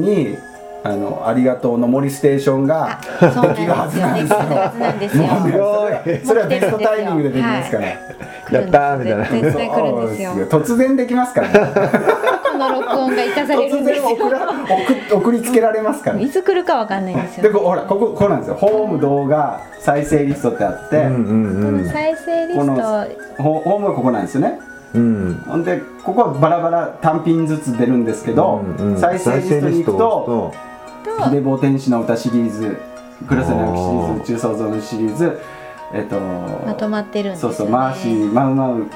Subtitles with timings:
[0.00, 0.36] に
[0.84, 4.14] あのありがとうの森ステーションができるはずな
[4.92, 5.22] んですよ。
[5.22, 7.86] すよもうねそれはベストタイミングでできますから。
[7.86, 7.98] はい
[8.50, 11.72] やったーみたいな絶対来るんですよ突然できますから、ね。
[12.52, 14.50] この録音がいたされるん突ですよ然送ら
[15.10, 16.20] 送送りつけられますから。
[16.20, 18.56] いつ来るかわかんないんですよでこほらこここうなんですよ。
[18.56, 24.60] ホーム動画再生リストってあって、うんうんうん再生リこのストホホームはここなんですよね。
[24.94, 25.42] うん。
[25.46, 29.00] ほんでここはバラバラ単品ずつ出るんですけど、うんうん。
[29.00, 30.52] 再生リストに行くと。
[31.04, 32.76] とヒデボ天使の歌シリーズ
[33.28, 35.40] 黒瀬直樹シリーズ宇宙創造のシリーズ
[35.92, 37.56] えっとまとまってるんですよね。
[37.56, 38.86] そうそうマーシーマウマウ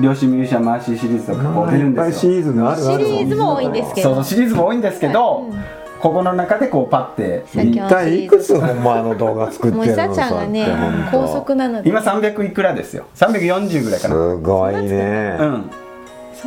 [0.00, 4.08] 漁師ミュージシャンマーシーシリーズとかこう出るんいっぱいですよシリーズがあるあるシリーズも多いんですけど。
[4.08, 11.88] そうそうシリーズも多いんですけど、うんここの中でこうパッて一体いくつほんまあの動画作ってもうるの久ちゃんがね高速なので。
[11.88, 13.06] 今300いくらですよ。
[13.14, 14.14] 340ぐらいかな。
[14.14, 15.38] すごいね。
[15.40, 15.83] うん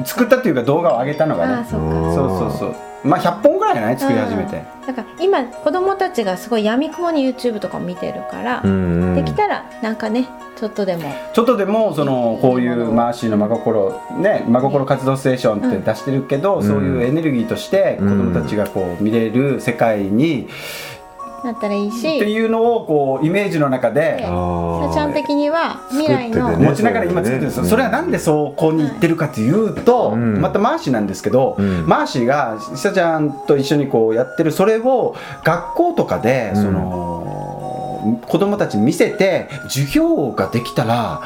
[0.05, 1.67] 作ったっていうか動画を上げたのがね。
[1.69, 2.75] そうんそうそうそう。
[3.03, 3.97] まあ100本ぐらいじゃない？
[3.97, 4.63] 作り始めて。
[4.85, 9.15] だから今子供たちがすごいやみくもに YouTube とかも見てるから、うんうん。
[9.15, 11.11] できたらなんかねちょっとでも。
[11.33, 20.47] ちょっとでもそのこういうマーシーの真心ね真心活動ステーションって出してるけど、そういうエネルギーとして子供たちがこう見れる世界に、
[21.43, 22.17] なったらいいし。
[22.17, 26.65] っていうのをこうイメージの中でさちゃん的には未来の、ね。
[26.65, 27.69] 持ちながら今作ってるんですよ、うん。
[27.69, 30.41] それはなんでそこに行ってるかというと、うん。
[30.41, 31.87] またマーシーなんですけど、うん。
[31.87, 34.51] マーシーがひさちゃんと一緒にこうやってる。
[34.51, 36.61] それを学校とかでうん。
[36.63, 37.17] その、
[38.27, 41.21] 子供たちに見せて授業ができたら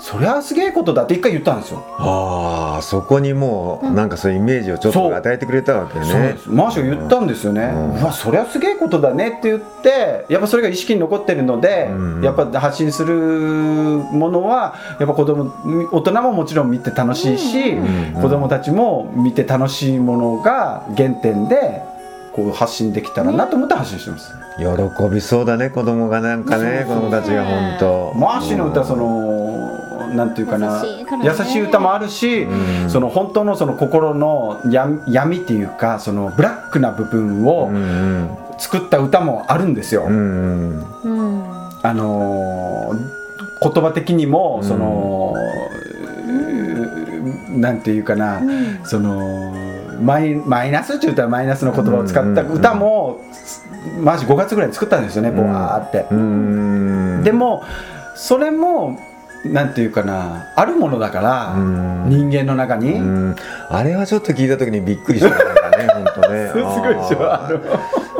[0.00, 1.84] そりゃすげえことだって一回言ったんですよ。
[1.98, 6.36] あーそこにもうなんかそういうイメージをちょっと与えてくれたわけね。
[6.46, 12.24] マーシーが言ったんですよね、ううんわそりゃすげえことだねって言ってやっぱそれが意識に残ってるので、うん。
[12.24, 15.52] やっぱ発信するものはやっぱ子供
[15.92, 18.22] 大人ももちろん見て楽しいし、うん。
[18.22, 21.82] 子供たちも見て楽しいものが原点で
[22.34, 24.66] こう発信できたらなと思って発信してます、喜
[25.12, 28.12] びそうだね子供がなんかね子供たちが本当。
[28.16, 29.37] マーシーの歌その
[30.14, 31.62] なんていうかな優しい。
[31.62, 32.90] 歌もあるし、うん。
[32.90, 37.70] その本当のその心の闇闇っていうかそのブラックな部分を、
[38.58, 40.04] 作った歌もあるんですよ。
[40.08, 41.44] うんうん。
[41.82, 43.18] あのー
[43.60, 45.34] 言葉的にもその、
[47.48, 48.80] なんていうかな、うん。
[48.84, 49.52] その
[50.00, 53.20] マイマイナスって言ったらマイナスの言葉を使った歌も、
[54.00, 56.06] マジ5月ぐらいに作ったんですよね、ボワーって。
[56.10, 57.24] うん。
[57.24, 57.64] でも
[58.14, 58.98] それも
[59.52, 62.08] なんていうかなあるものだから、うん。
[62.08, 62.92] 人間の中に。
[62.92, 63.36] うん。
[63.68, 66.48] あれはちょっと聞いた時にびっくりしたかね本当ね。
[66.52, 67.50] すごいでしょあ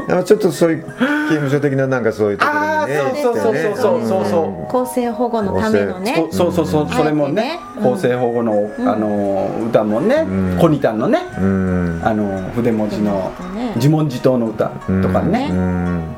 [0.09, 0.25] の。
[0.25, 4.25] ちょっとそういう刑務所的ななんかそういうところにねそうそうそうそうそう。
[4.25, 6.29] そう公正保護のためのね。
[6.31, 7.91] そうそうそうそれもねあえてね。
[7.91, 10.59] うん厚生保護の、あの歌もね、うん。
[10.59, 12.01] コニタンのねうん。
[12.03, 13.73] あの筆文字のね。
[13.77, 16.17] 自問自答の歌とかね、うん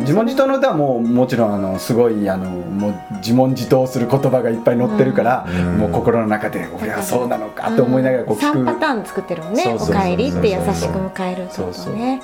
[0.00, 5.78] 自問自答の歌はもうもちろんあのすごいあのもう自問自答する言葉がいっぱい載ってるから、うん。
[5.78, 9.54] もう心の中で俺はそうなのかって思いながらこう聞く、3パターン作ってるもん。
[9.54, 9.96] ねおそうそうそう。
[9.96, 11.94] かえりって優しく迎えることそうそう。
[11.94, 12.22] ね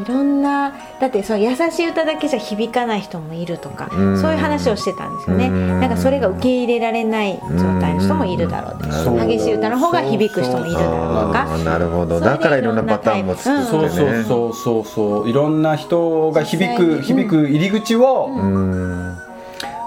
[0.00, 4.20] いろんなだってそう優しい歌だけじゃ響かない人もいるとか、うん。
[4.20, 5.80] そういう話をしてたんですよね、うん。
[5.80, 11.58] なんかそれが受け入れられない状態の人もいるだろうう激しい歌の方が響く人もいるだろうとか。
[11.58, 12.20] なるほど。
[12.20, 13.96] だからいろんなパターンも作そうってね。
[13.96, 15.28] そうそうそうそう。
[15.28, 19.16] いろんな人が響く、響く入り口を、うん。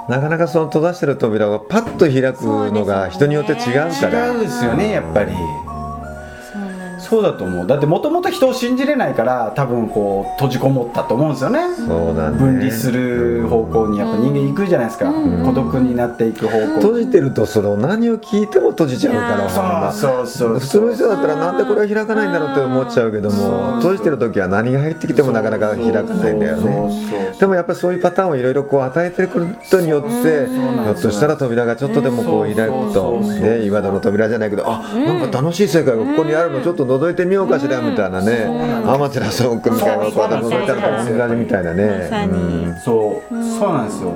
[0.07, 3.57] なかなかその閉ざしてる扉がパッと開くのが人によって違う
[3.91, 4.27] から。
[4.27, 5.33] 違うんですよねやっぱり。
[7.05, 7.67] そうだと思う。
[7.67, 11.59] だってもともと人を信じれないから多分こう閉じこもったと思うんですよね。
[11.75, 12.37] そうだね。
[12.37, 15.45] 分離する方向にやっぱ人間行くじゃないですか、うん。
[15.45, 27.35] 孤独になっていく方向閉じてるとその何を聞いても閉じちゃうからそうそうそう普通の人だったらなんでこれは開かないんだろうって思っちゃうけども閉じてる時は何が入ってきてもなかなか開かないんだよね。
[27.39, 38.45] でもやっぱりそういうパターンをいろいろこう与えてくることによってひょっとしたら扉がちょっとでもこう開くとね岩戸の扉じゃないけどあなんか楽しい世界がここにあるのちょっと覗いてみようかしらみたいなね。
[38.85, 42.31] アマテラスオ君みたいなこうやって覗いたら同じみたいなねまさに。
[42.31, 42.35] う
[42.71, 43.35] んそう。
[43.59, 44.11] そうなんですよ。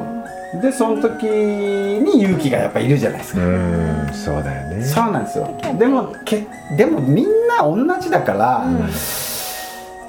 [0.61, 4.09] でその時に勇気がやっぱいるじゃないですか、うん。
[4.11, 4.83] そうだよね。
[4.83, 5.47] そうなんですよ。
[5.77, 8.65] でもけでもみんな同じだから、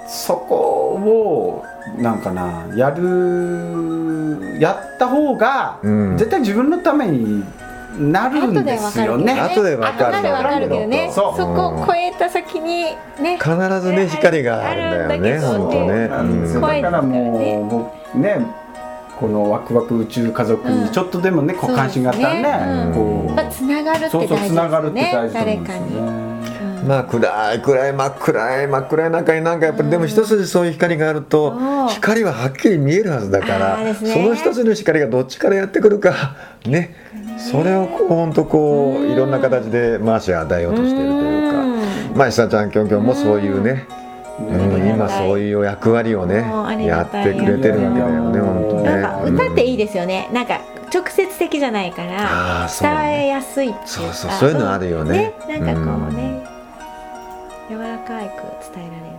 [0.07, 1.65] そこを
[1.99, 6.17] なんかなやるやった方が、うん。
[6.17, 7.45] 絶対自分のために
[7.99, 9.33] なるんですよね。
[9.41, 11.11] 後でわかる後でわかるけどね。
[11.13, 13.39] そこを超えた先にね。
[13.39, 16.09] 必ずね光があるんだよねあるんだけど本当ね。
[16.83, 18.47] だからもう僕ね
[19.19, 23.03] このワクワク宇宙家族にちょっとでもね、こう関心があったらねそう。
[23.37, 23.83] ですね。
[24.13, 25.45] こうやっぱつながるって大事ですね。
[25.45, 25.95] 誰かに。
[25.95, 26.30] ね。
[26.87, 31.85] まあ暗い暗い真っ暗い真っ暗い中になんかやっぱりでも一筋そういう光があるとう。
[31.85, 36.37] ん光ははっきり見えるはずだからその一つの光がどっちからやってくるか
[36.67, 36.95] ね。
[37.39, 41.59] それをこう本当こういろんな形でマーシー与えようとしているというか
[42.15, 43.87] まあ久ちゃんきょんきょんもそういうね
[44.39, 44.89] うん。
[44.89, 46.45] 今そういう役割をね
[46.87, 48.91] やってくれてるわけだよね本当ね。
[48.91, 50.29] なんか歌っていいでですよね。
[50.33, 50.61] なんか
[50.93, 53.87] 直接的じゃないから伝えやすいっていうか。
[53.87, 55.35] そうそうそういうのあるよね。
[55.49, 56.30] ねなんかこうね
[57.71, 58.11] 柔らかく
[58.75, 59.17] 伝えられる。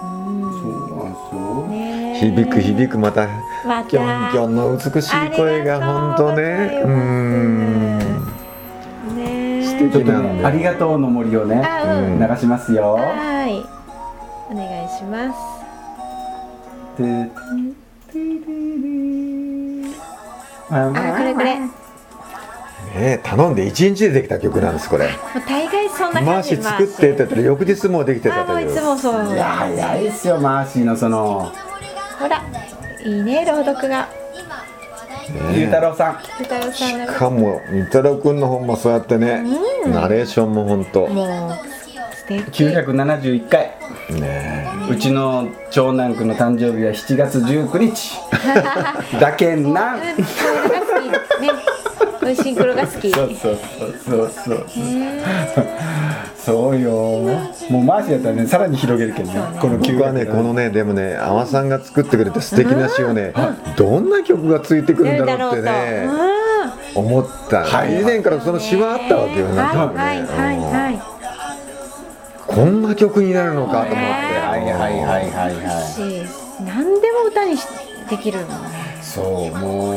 [0.00, 1.66] そうなんですよ。
[1.66, 1.74] ね
[2.20, 3.26] 響く響くまた
[3.66, 3.90] また。
[3.90, 6.82] きょんきょんの美しい声が本当ね。
[6.84, 7.98] うん。
[9.16, 10.34] ね素ちょっと敵なんだよ。
[10.34, 12.20] ねありがとうの森をねあうん。
[12.20, 12.94] 流しますよ。
[12.94, 13.58] はい。
[14.52, 15.36] お願いします。
[20.70, 21.58] ああこれこれ
[22.94, 25.08] ね頼んで一日でできた曲なんですこれ。
[25.46, 28.62] 大概そんなマー感じシー作ってって言ったら翌日もうできてたあもう。
[28.62, 29.34] いというつもそう。
[29.34, 31.52] いや早いですよマーシーのその。
[32.18, 32.42] ほら
[33.04, 34.08] いいね朗読が。
[35.52, 36.18] ゆうたろうさん。
[36.38, 39.42] ゆたろうさんがしかも伊太郎君の本もそうやってね
[39.86, 41.06] ナレーションも本当。
[41.06, 42.64] もう素敵。
[42.64, 43.72] 971回。
[44.10, 48.20] ねうちの長男くんの誕生日は7月19日。
[49.18, 49.96] だけんな
[52.24, 53.10] うんシンクロが好き。
[53.10, 53.94] そうそうそう。
[54.04, 54.66] そうそう
[56.36, 56.90] そうよ。
[57.70, 59.40] もうマーシーやったらねさらに広げるけどね。
[59.60, 63.32] この僕はねこのねでもね阿波さんが作ってくれた素敵な詩をね
[63.76, 66.06] どんな曲がついてくるんだろうってね
[66.94, 67.64] 思った。
[67.64, 68.00] はい。
[68.00, 71.02] 以前からその詩はあったわけよなんかはいはいはいはい。
[72.46, 73.94] こんな曲になるのかと思って。
[73.94, 75.92] はいはいはいはいはい。
[75.92, 76.26] し
[76.60, 77.66] 何でも歌にし
[78.10, 78.84] できるのね。
[79.00, 79.94] そうもう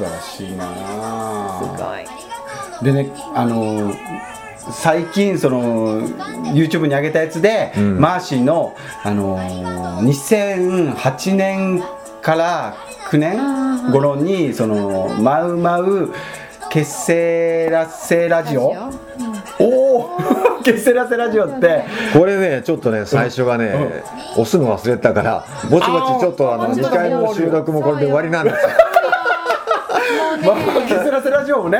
[0.00, 1.60] 素晴らしいな。
[1.60, 2.84] ごい。
[2.84, 3.92] でねあの
[4.72, 6.00] 最近その
[6.54, 8.00] YouTube に上げたやつで、ん。
[8.00, 8.74] マーシーの
[9.04, 9.38] あの
[10.02, 11.82] 2008年
[12.22, 12.76] から
[13.10, 16.14] 9年頃にそのマウマウ
[16.70, 18.72] 結成ラセラジオ？
[19.58, 21.84] おお結成ラセラジオって。
[22.16, 24.02] これねちょっとね最初はね
[24.32, 28.89] 押すの忘れてたからぼちぼちちょっとあの2回目の収録もこれで終わりなんですよ
[30.46, 31.78] まあ結成ラセラジオもね、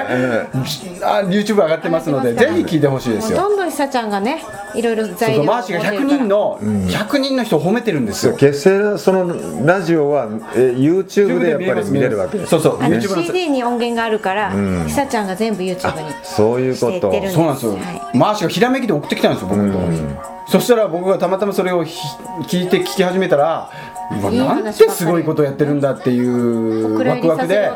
[1.03, 3.39] あ YouTube 上がってますのでぜひ聞いてほしいですよ。
[3.39, 8.35] どんどん久ちゃんがねいろいろそう材料マーシーが100人の、100人の人を褒めてるんですよ。
[8.37, 12.51] 結成そのラジオはえ YouTube でやっぱり見れるわけです。
[12.51, 14.85] そうそう CD に音源があるからん。
[14.87, 17.13] 久ちゃんが全部 YouTube にそういうこと。
[17.31, 17.79] そうなんですよ、は
[18.15, 18.17] い。
[18.17, 21.97] マーシーがひらめきで送ってきたんですよ僕のとそしたら僕がたまたまそれをひ
[22.43, 23.71] 聞いて聞き始めたら
[24.11, 27.71] うわなんてすごいことやってるんだっていうワクワクで。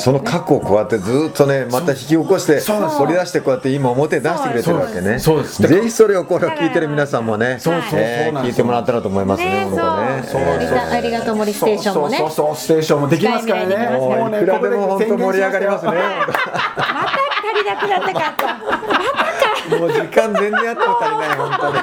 [0.00, 5.20] その過去をこうやってずっとねまた引き起こして掘り出してこうやって今表に出してくれてるわけね。
[5.20, 5.62] そうです。
[5.62, 7.58] ぜひそれをこれを聞いてる皆さんもね。
[7.62, 9.80] 聞いてもらったらと思いますねそう。
[9.80, 12.18] ありがありがとう森ステーションもね。
[12.18, 13.74] そうそうそうステーションもできますからね。
[13.74, 15.92] いくらでも本当盛り上がりますね。
[15.94, 17.12] また
[17.44, 18.58] 足りなくなったか。
[18.58, 21.74] ともう時間全然あっても足りない本当に。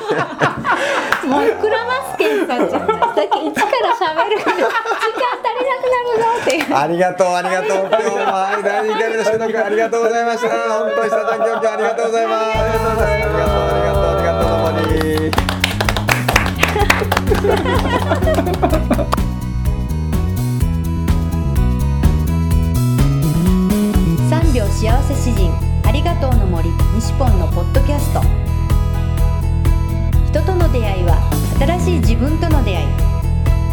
[1.30, 4.38] もう膨らますけんさんだけ一から喋る。
[4.40, 4.74] から時間
[5.40, 6.76] 足りなくなるぞっていう。
[6.76, 15.32] ありがとうありがとう今日もはい第2回目の収録ありがとうございました本当に久田今日今日ありがとうございますありがとうございますありがとうありがとうありがとうどうもに
[24.30, 28.22] 3秒幸せ詩人ありがとうの森西ポンのポッドキャスト。
[30.30, 31.18] 人との出会いは
[31.58, 32.88] 新しい自分との出会い。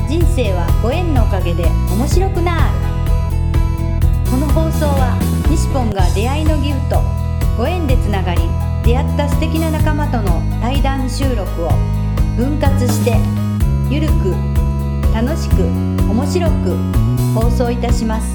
[0.09, 4.31] 人生はご縁のおかげで面白くなる。
[4.31, 5.19] この放送は
[5.51, 7.03] 西ポンが出会いのギフト
[7.59, 8.41] ご縁でつながり
[8.83, 11.69] 出会った素敵な仲間との対談収録を
[12.39, 13.13] 分割して
[13.91, 14.33] ゆるく
[15.13, 15.61] 楽しく
[16.09, 16.77] 面白く
[17.35, 18.35] 放送いたします。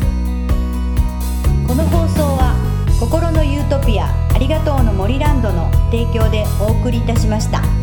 [1.68, 2.61] この放送は
[3.01, 7.81] 心のユートピアありがとうの森ランドの提供でお送りいたしました。